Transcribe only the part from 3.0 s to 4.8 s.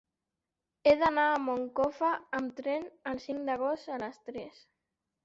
el cinc d'agost a les tres.